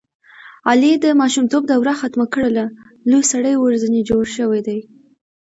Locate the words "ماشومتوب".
1.21-1.61